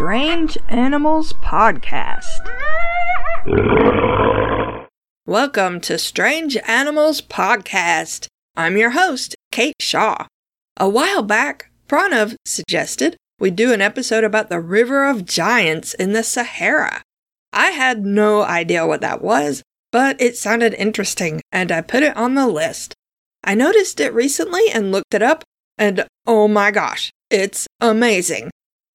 [0.00, 2.40] Strange Animals Podcast.
[5.26, 8.26] Welcome to Strange Animals Podcast.
[8.56, 10.24] I'm your host, Kate Shaw.
[10.78, 16.14] A while back, Pranav suggested we do an episode about the River of Giants in
[16.14, 17.02] the Sahara.
[17.52, 19.62] I had no idea what that was,
[19.92, 22.94] but it sounded interesting and I put it on the list.
[23.44, 25.44] I noticed it recently and looked it up,
[25.76, 28.50] and oh my gosh, it's amazing.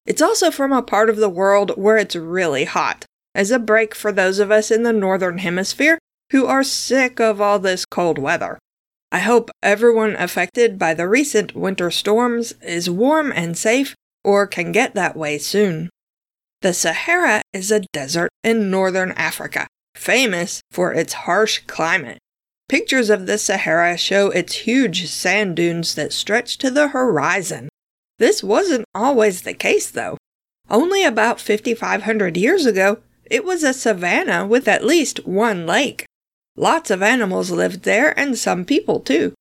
[0.06, 3.96] It's also from a part of the world where it's really hot, as a break
[3.96, 5.98] for those of us in the Northern Hemisphere
[6.32, 8.60] who are sick of all this cold weather.
[9.12, 14.72] I hope everyone affected by the recent winter storms is warm and safe or can
[14.72, 15.90] get that way soon.
[16.62, 22.18] The Sahara is a desert in northern Africa, famous for its harsh climate.
[22.68, 27.70] Pictures of the Sahara show its huge sand dunes that stretch to the horizon.
[28.18, 30.18] This wasn't always the case, though.
[30.70, 33.00] Only about 5,500 years ago,
[33.30, 36.06] it was a savanna with at least one lake.
[36.56, 39.34] Lots of animals lived there and some people too.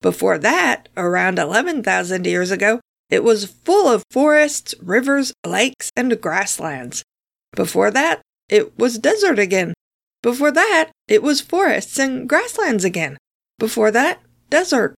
[0.00, 7.02] Before that, around 11,000 years ago, it was full of forests, rivers, lakes, and grasslands.
[7.54, 9.74] Before that, it was desert again.
[10.22, 13.18] Before that, it was forests and grasslands again.
[13.58, 14.94] Before that, desert.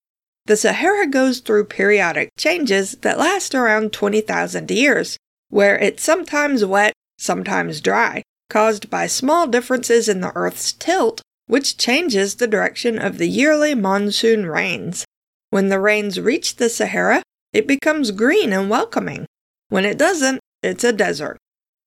[0.45, 5.17] The Sahara goes through periodic changes that last around 20,000 years,
[5.49, 11.77] where it's sometimes wet, sometimes dry, caused by small differences in the Earth's tilt, which
[11.77, 15.05] changes the direction of the yearly monsoon rains.
[15.49, 19.25] When the rains reach the Sahara, it becomes green and welcoming.
[19.69, 21.37] When it doesn't, it's a desert.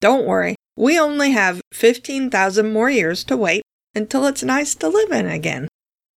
[0.01, 3.61] Don't worry, we only have 15,000 more years to wait
[3.93, 5.67] until it's nice to live in again.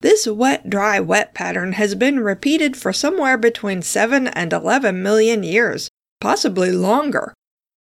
[0.00, 5.42] This wet, dry, wet pattern has been repeated for somewhere between 7 and 11 million
[5.42, 7.34] years, possibly longer.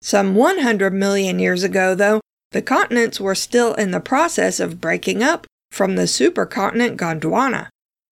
[0.02, 5.22] Some 100 million years ago, though, the continents were still in the process of breaking
[5.22, 7.68] up from the supercontinent Gondwana.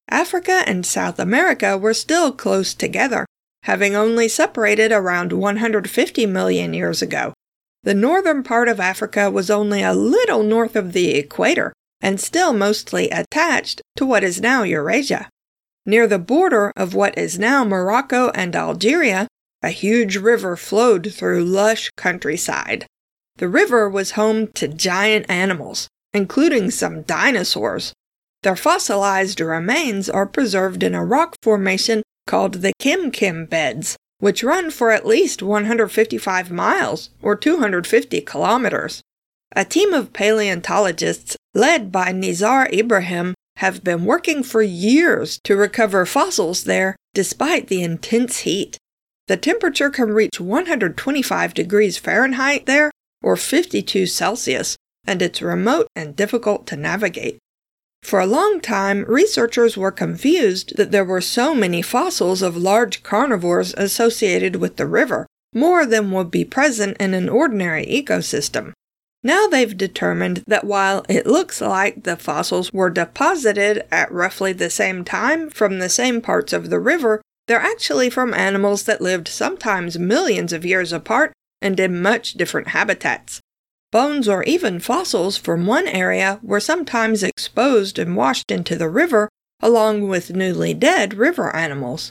[0.09, 3.27] Africa and South America were still close together,
[3.65, 7.33] having only separated around 150 million years ago.
[7.83, 12.53] The northern part of Africa was only a little north of the equator and still
[12.53, 15.29] mostly attached to what is now Eurasia.
[15.85, 19.29] Near the border of what is now Morocco and Algeria,
[19.63, 22.87] a huge river flowed through lush countryside.
[23.37, 27.93] The river was home to giant animals, including some dinosaurs.
[28.43, 34.43] Their fossilized remains are preserved in a rock formation called the Kem Kem beds, which
[34.43, 39.03] run for at least 155 miles or 250 kilometers.
[39.55, 46.05] A team of paleontologists led by Nizar Ibrahim have been working for years to recover
[46.05, 48.77] fossils there despite the intense heat.
[49.29, 52.91] The temperature can reach 125 degrees Fahrenheit there
[53.23, 57.39] or 52 Celsius, and it's remote and difficult to navigate.
[58.03, 63.03] For a long time, researchers were confused that there were so many fossils of large
[63.03, 68.73] carnivores associated with the river, more than would be present in an ordinary ecosystem.
[69.27, 74.71] Now they've determined that while it looks like the fossils were deposited at roughly the
[74.71, 79.27] same time from the same parts of the river, they're actually from animals that lived
[79.27, 83.41] sometimes millions of years apart and in much different habitats.
[83.91, 89.29] Bones or even fossils from one area were sometimes exposed and washed into the river
[89.61, 92.11] along with newly dead river animals.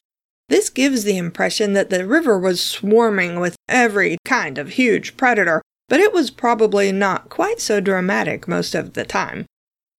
[0.49, 5.61] This gives the impression that the river was swarming with every kind of huge predator,
[5.87, 9.45] but it was probably not quite so dramatic most of the time.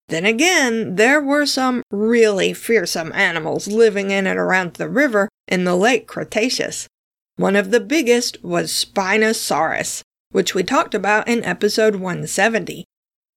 [0.09, 5.65] Then again, there were some really fearsome animals living in and around the river in
[5.65, 6.87] the late Cretaceous.
[7.37, 12.85] One of the biggest was Spinosaurus, which we talked about in episode 170.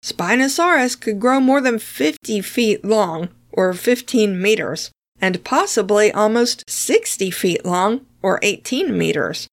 [0.04, 7.32] Spinosaurus could grow more than 50 feet long, or 15 meters, and possibly almost 60
[7.32, 9.48] feet long, or 18 meters.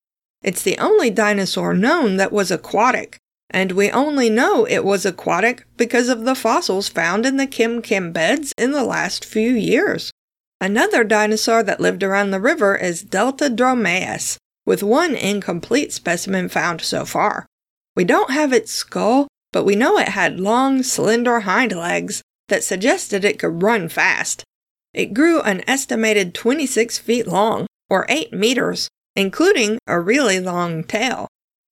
[0.46, 3.18] It's the only dinosaur known that was aquatic,
[3.50, 7.82] and we only know it was aquatic because of the fossils found in the Kem
[7.82, 10.12] Kem beds in the last few years.
[10.60, 17.04] Another dinosaur that lived around the river is Deltadromeus, with one incomplete specimen found so
[17.04, 17.44] far.
[17.96, 22.62] We don't have its skull, but we know it had long, slender hind legs that
[22.62, 24.44] suggested it could run fast.
[24.94, 31.26] It grew an estimated 26 feet long, or 8 meters, including a really long tail.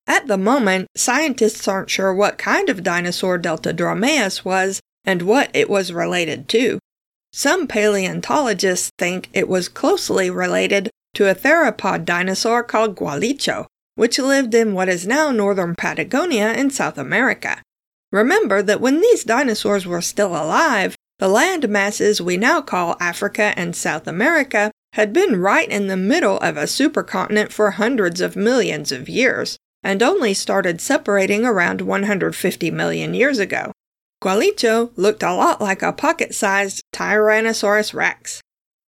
[0.06, 5.70] At the moment, scientists aren't sure what kind of dinosaur Deltadromeus was and what it
[5.70, 6.78] was related to.
[7.32, 13.66] Some paleontologists think it was closely related to a theropod dinosaur called Gualicho.
[13.96, 17.62] which lived in what is now northern Patagonia in South America.
[18.10, 23.52] Remember that when these dinosaurs were still alive, the land masses we now call Africa
[23.56, 28.36] and South America had been right in the middle of a supercontinent for hundreds of
[28.36, 33.72] millions of years, and only started separating around 150 million years ago.
[34.22, 38.40] Gualicho looked a lot like a pocket sized Tyrannosaurus rex.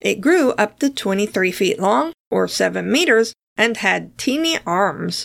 [0.01, 5.25] It grew up to 23 feet long, or 7 meters, and had teeny arms.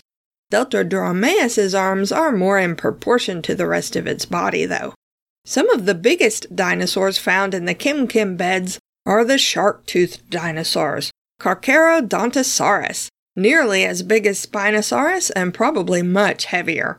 [0.50, 4.94] Delta Deltrodromaeus's arms are more in proportion to the rest of its body, though.
[5.46, 8.79] Some of the biggest dinosaurs found in the Kem Kem beds
[9.10, 11.10] are the shark toothed dinosaurs,
[11.42, 16.96] Carcharodontosaurus, nearly as big as Spinosaurus and probably much heavier.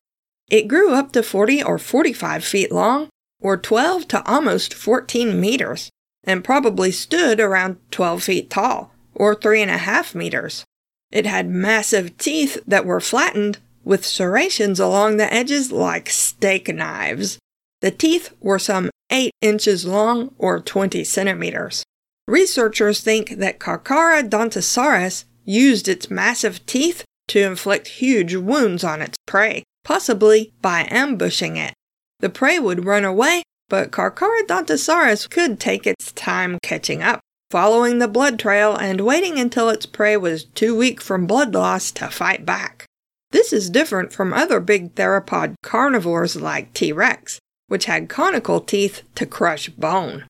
[0.50, 3.10] It grew up to 40 or 45 feet long,
[3.40, 5.88] or 12 to almost 14 meters,
[6.24, 10.64] and probably stood around 12 feet tall, or 3.5 meters.
[11.12, 17.38] It had massive teeth that were flattened with serrations along the edges like steak knives.
[17.82, 21.84] The teeth were some 8 inches long or 20 centimeters.
[22.30, 29.64] Researchers think that Carcharodontosaurus used its massive teeth to inflict huge wounds on its prey,
[29.82, 31.74] possibly by ambushing it.
[32.20, 37.18] The prey would run away, but Carcharodontosaurus could take its time catching up,
[37.50, 41.90] following the blood trail and waiting until its prey was too weak from blood loss
[41.90, 42.86] to fight back.
[43.32, 46.92] This is different from other big theropod carnivores like T.
[46.92, 50.26] rex, which had conical teeth to crush bone.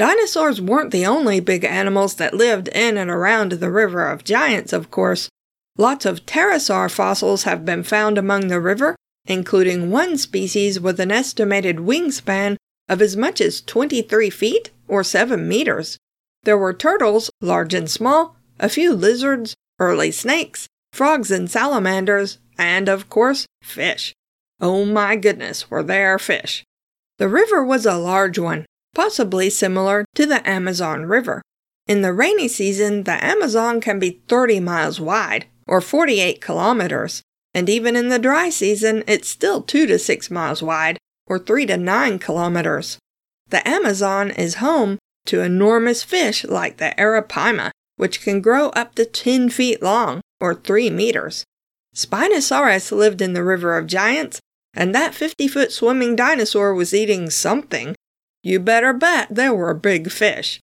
[0.00, 4.72] Dinosaurs weren't the only big animals that lived in and around the River of Giants,
[4.72, 5.28] of course.
[5.76, 11.10] Lots of pterosaur fossils have been found among the river, including one species with an
[11.10, 12.56] estimated wingspan
[12.88, 15.98] of as much as 23 feet or 7 meters.
[16.44, 22.88] There were turtles, large and small, a few lizards, early snakes, frogs and salamanders, and,
[22.88, 24.14] of course, fish.
[24.62, 26.64] Oh my goodness, were there fish!
[27.18, 28.64] The river was a large one,
[28.94, 31.42] possibly similar to the Amazon River.
[31.86, 37.22] In the rainy season, the Amazon can be 30 miles wide, or 48 kilometers,
[37.54, 41.66] and even in the dry season, it's still 2 to 6 miles wide, or 3
[41.66, 42.98] to 9 kilometers.
[43.48, 49.04] The Amazon is home to enormous fish like the arapaima, which can grow up to
[49.04, 51.44] 10 feet long, or 3 meters.
[51.94, 54.40] Spinosaurus lived in the River of Giants,
[54.74, 57.96] and that 50 foot swimming dinosaur was eating something
[58.42, 60.60] you better bet there were big fish.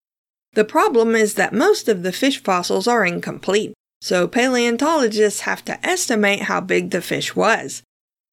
[0.54, 5.86] The problem is that most of the fish fossils are incomplete, so paleontologists have to
[5.86, 7.84] estimate how big the fish was.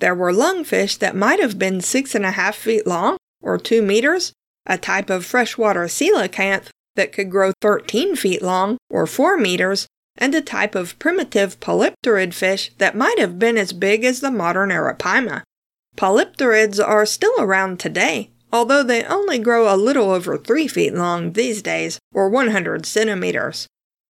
[0.00, 3.82] There were lungfish that might have been six and a half feet long, or two
[3.82, 4.32] meters,
[4.66, 9.86] a type of freshwater coelacanth that could grow 13 feet long, or 4 meters,
[10.16, 14.30] and a type of primitive polypterid fish that might have been as big as the
[14.30, 15.42] modern arapaima.
[15.96, 21.32] Polypterids are still around today, although they only grow a little over 3 feet long
[21.32, 23.66] these days, or 100 centimeters.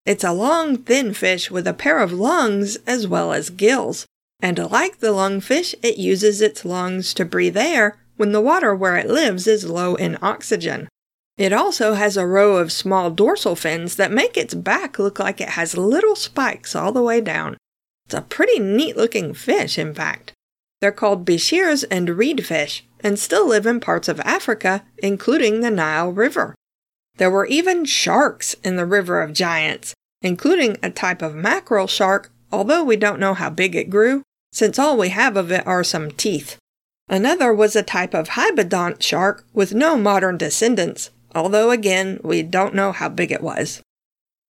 [0.07, 4.07] It's a long, thin fish with a pair of lungs as well as gills,
[4.41, 8.97] and like the lungfish, it uses its lungs to breathe air when the water where
[8.97, 10.89] it lives is low in oxygen.
[11.37, 15.43] It also has a row of small dorsal fins that make its back look like
[15.43, 17.59] it has little spikes all the way down.
[18.07, 20.33] It's a pretty neat looking fish, in fact.
[20.81, 26.13] They're called bichirs and reedfish, and still live in parts of Africa, including the Nile
[26.13, 26.55] River.
[27.17, 32.31] There were even sharks in the River of Giants, including a type of mackerel shark,
[32.53, 35.85] although we don't know how big it grew, since all we have of it are
[35.85, 36.57] some teeth.
[37.09, 42.75] Another was a type of hybodont shark with no modern descendants, although again, we don't
[42.75, 43.83] know how big it was.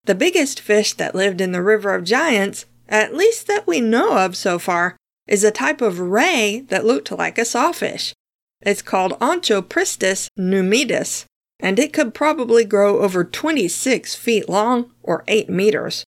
[0.05, 4.17] The biggest fish that lived in the River of Giants, at least that we know
[4.17, 4.95] of so far,
[5.27, 8.13] is a type of ray that looked like a sawfish.
[8.61, 11.25] It's called Onchopristis numidus,
[11.59, 16.03] and it could probably grow over 26 feet long or 8 meters.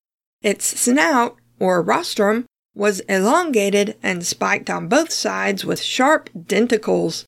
[0.43, 7.25] Its snout, or rostrum, was elongated and spiked on both sides with sharp denticles.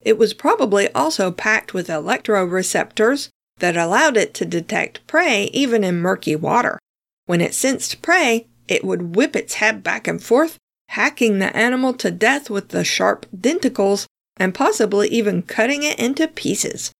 [0.00, 3.28] It was probably also packed with electroreceptors
[3.58, 6.78] that allowed it to detect prey even in murky water.
[7.26, 11.92] When it sensed prey, it would whip its head back and forth, hacking the animal
[11.94, 14.06] to death with the sharp denticles
[14.36, 16.92] and possibly even cutting it into pieces.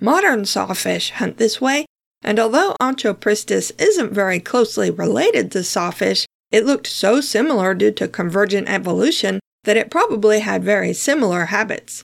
[0.00, 1.86] Modern sawfish hunt this way,
[2.22, 8.08] and although Onchopristis isn't very closely related to sawfish, it looked so similar due to
[8.08, 12.02] convergent evolution that it probably had very similar habits.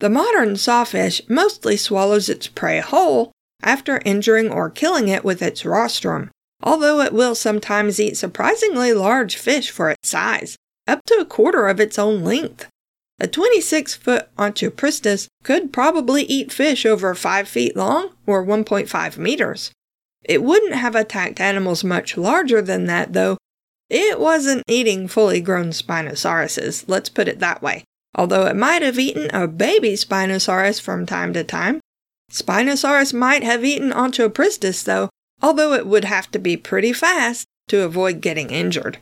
[0.00, 5.64] The modern sawfish mostly swallows its prey whole after injuring or killing it with its
[5.64, 6.30] rostrum.
[6.62, 11.68] although it will sometimes eat surprisingly large fish for its size, up to a quarter
[11.68, 12.68] of its own length.
[13.20, 19.72] A 26 foot Onchopristis could probably eat fish over 5 feet long or 1.5 meters.
[20.24, 23.36] It wouldn't have attacked animals much larger than that, though.
[23.90, 27.84] It wasn't eating fully grown Spinosauruses, let's put it that way,
[28.14, 31.80] although it might have eaten a baby Spinosaurus from time to time.
[32.30, 35.08] Spinosaurus might have eaten Onchopristis, though,
[35.42, 38.98] although it would have to be pretty fast to avoid getting injured.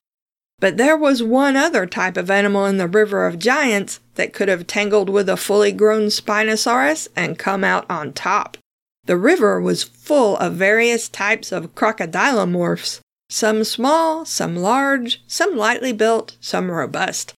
[0.59, 4.49] But there was one other type of animal in the River of Giants that could
[4.49, 8.57] have tangled with a fully grown Spinosaurus and come out on top.
[9.05, 15.93] The river was full of various types of crocodilomorphs, some small, some large, some lightly
[15.93, 17.35] built, some robust.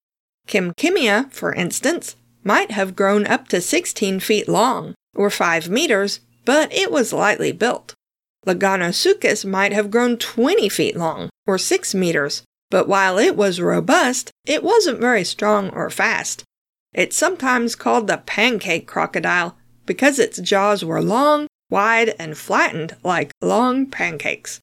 [0.47, 6.73] Kemkemia, for instance, might have grown up to 16 feet long, or 5 meters, but
[6.73, 7.95] it was lightly built.
[8.47, 14.31] Laganosuchus might have grown 20 feet long, or 6 meters, but while it was robust,
[14.45, 16.45] it wasn't very strong or fast.
[16.93, 19.57] It's sometimes called the pancake crocodile
[19.87, 24.61] because its jaws were long, wide, and flattened like long pancakes.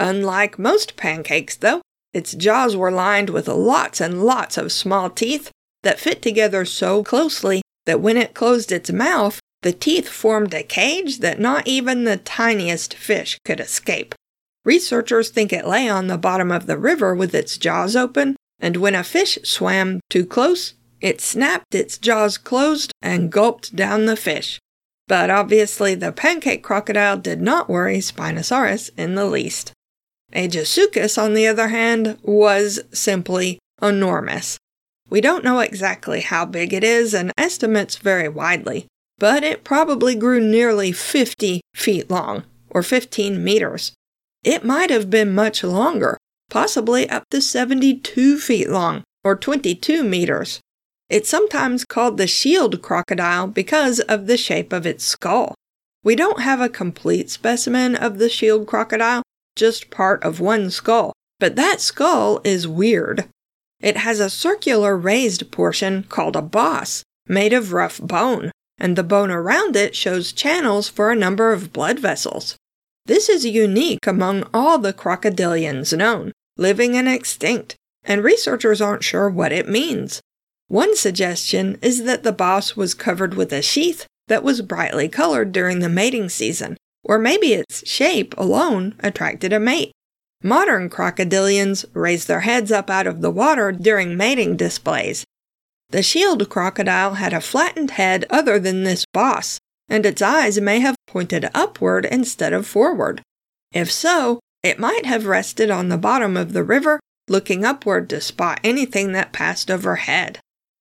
[0.00, 1.80] Unlike most pancakes, though,
[2.12, 5.50] its jaws were lined with lots and lots of small teeth
[5.82, 10.62] that fit together so closely that when it closed its mouth, the teeth formed a
[10.62, 14.14] cage that not even the tiniest fish could escape.
[14.64, 18.76] Researchers think it lay on the bottom of the river with its jaws open, and
[18.76, 24.16] when a fish swam too close, it snapped its jaws closed and gulped down the
[24.16, 24.58] fish.
[25.06, 29.72] But obviously, the pancake crocodile did not worry Spinosaurus in the least.
[30.32, 34.56] Aegisuchus, on the other hand, was simply enormous.
[35.10, 38.86] We don't know exactly how big it is, and estimates vary widely,
[39.18, 43.92] but it probably grew nearly 50 feet long, or 15 meters,
[44.44, 46.18] it might have been much longer,
[46.50, 50.60] possibly up to 72 feet long, or 22 meters.
[51.08, 55.54] It's sometimes called the shield crocodile because of the shape of its skull.
[56.02, 59.22] We don't have a complete specimen of the shield crocodile,
[59.56, 63.26] just part of one skull, but that skull is weird.
[63.80, 69.02] It has a circular raised portion called a boss, made of rough bone, and the
[69.02, 72.56] bone around it shows channels for a number of blood vessels.
[73.06, 79.28] This is unique among all the crocodilians known, living and extinct, and researchers aren't sure
[79.28, 80.22] what it means.
[80.68, 85.52] One suggestion is that the boss was covered with a sheath that was brightly colored
[85.52, 89.92] during the mating season, or maybe its shape alone attracted a mate.
[90.42, 95.24] Modern crocodilians raise their heads up out of the water during mating displays.
[95.90, 99.58] The shield crocodile had a flattened head other than this boss,
[99.88, 103.22] and its eyes may have pointed upward instead of forward.
[103.72, 108.20] If so, it might have rested on the bottom of the river, looking upward to
[108.20, 110.38] spot anything that passed overhead.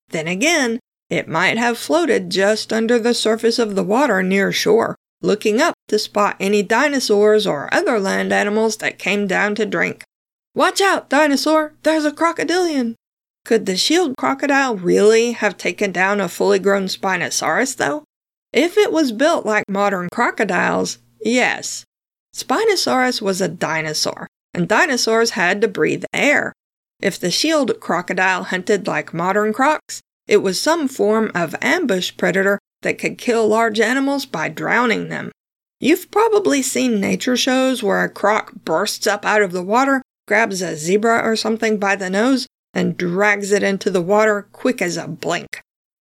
[0.10, 0.80] Then again,
[1.10, 5.74] it might have floated just under the surface of the water near shore, looking up
[5.88, 10.04] to spot any dinosaurs or other land animals that came down to drink.
[10.56, 11.74] Watch out, dinosaur!
[11.84, 12.96] There's a crocodilian!
[13.46, 18.04] Could the shield crocodile really have taken down a fully grown Spinosaurus, though?
[18.54, 21.86] If it was built like modern crocodiles, yes.
[22.36, 26.54] Spinosaurus was a dinosaur, and dinosaurs had to breathe air.
[27.02, 32.60] If the shield crocodile hunted like modern crocs, it was some form of ambush predator
[32.84, 35.32] that could kill large animals by drowning them.
[35.80, 40.62] You've probably seen nature shows where a croc bursts up out of the water, grabs
[40.62, 44.96] a zebra or something by the nose, and drags it into the water quick as
[44.96, 45.62] a blink.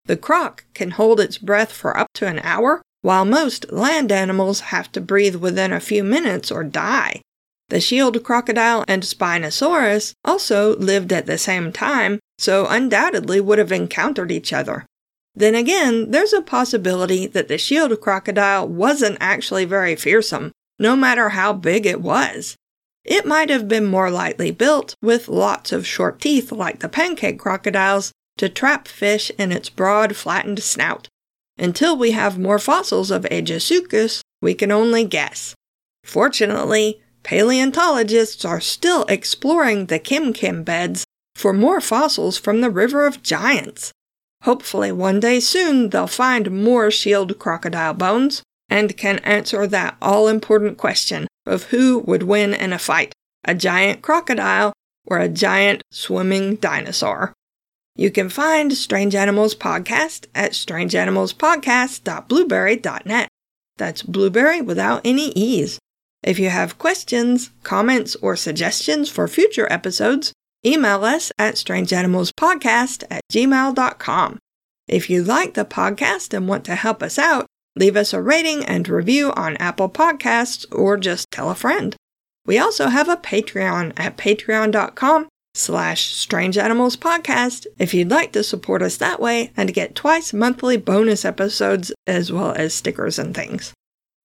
[0.10, 4.60] The croc can hold its breath for up to an hour, while most land animals
[4.74, 7.22] have to breathe within a few minutes or die.
[7.68, 13.72] The shield crocodile and Spinosaurus also lived at the same time, so undoubtedly would have
[13.72, 14.88] encountered each other.
[15.36, 21.30] Then again, there's a possibility that the shield crocodile wasn't actually very fearsome, no matter
[21.30, 22.56] how big it was.
[23.06, 27.38] It might have been more lightly built, with lots of short teeth like the pancake
[27.38, 31.08] crocodiles, to trap fish in its broad, flattened snout.
[31.58, 35.54] Until we have more fossils of Aegisuchus, we can only guess.
[36.06, 41.04] Fortunately, paleontologists are still exploring the Kem Kem beds
[41.36, 43.92] for more fossils from the River of Giants.
[44.44, 50.30] Hopefully, one day soon they'll find more shield crocodile bones and can answer that all
[50.30, 53.12] important question of who would win in a fight
[53.46, 54.74] a giant crocodile
[55.06, 57.34] or a giant swimming dinosaur.
[58.00, 63.28] You can find Strange Animals Podcast at strangeanimalspodcast.blubrry.net.
[63.76, 65.80] That's blueberry without any E's.
[66.24, 70.32] If you have questions, comments, or suggestions for future episodes,
[70.66, 74.40] email us at strangeanimalspodcast at gmail.com.
[74.88, 78.64] If you like the podcast and want to help us out, leave us a rating
[78.64, 81.98] and review on Apple Podcasts or just tell a friend.
[82.46, 88.44] We also have a Patreon at patreon.com slash strange animals podcast if you'd like to
[88.44, 93.36] support us that way and get twice monthly bonus episodes as well as stickers and
[93.36, 93.74] things.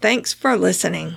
[0.00, 1.16] Thanks for listening.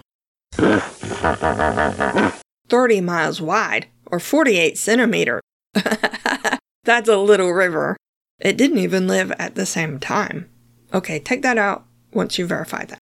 [2.70, 5.42] 30 miles wide or 48 centimeter.
[6.84, 7.98] That's a little river.
[8.40, 10.50] It didn't even live at the same time.
[10.94, 12.97] Okay, take that out once you verify that.